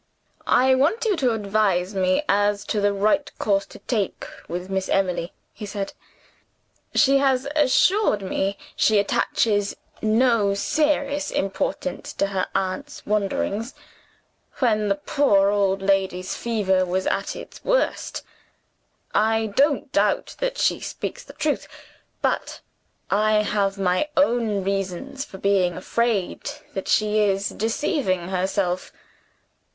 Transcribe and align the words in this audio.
"I 0.47 0.73
want 0.73 1.05
you 1.05 1.15
to 1.17 1.31
advise 1.33 1.93
me 1.93 2.23
as 2.27 2.65
to 2.65 2.81
the 2.81 2.91
right 2.91 3.31
course 3.37 3.67
to 3.67 3.77
take 3.77 4.25
with 4.47 4.67
Miss 4.67 4.89
Emily," 4.89 5.31
he 5.53 5.67
said. 5.67 5.93
"She 6.95 7.19
has 7.19 7.47
assured 7.55 8.23
me 8.23 8.57
she 8.75 8.97
attaches 8.97 9.75
no 10.01 10.55
serious 10.55 11.29
importance 11.29 12.13
to 12.13 12.25
her 12.33 12.47
aunt's 12.55 13.05
wanderings, 13.05 13.75
when 14.57 14.87
the 14.87 14.95
poor 14.95 15.49
old 15.51 15.83
lady's 15.83 16.33
fever 16.35 16.83
was 16.83 17.05
at 17.05 17.35
its 17.35 17.63
worst. 17.63 18.23
I 19.13 19.53
don't 19.55 19.91
doubt 19.91 20.35
that 20.39 20.57
she 20.57 20.79
speaks 20.79 21.23
the 21.23 21.33
truth 21.33 21.67
but 22.23 22.61
I 23.11 23.43
have 23.43 23.77
my 23.77 24.09
own 24.17 24.63
reasons 24.63 25.23
for 25.25 25.37
being 25.37 25.77
afraid 25.77 26.41
that 26.73 26.87
she 26.87 27.19
is 27.19 27.49
deceiving 27.49 28.29
herself. 28.29 28.91